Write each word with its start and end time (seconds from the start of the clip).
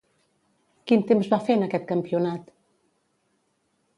Quin 0.91 1.03
temps 1.11 1.29
va 1.33 1.39
fer 1.49 1.57
en 1.59 1.67
aquest 1.67 1.85
campionat? 1.93 2.51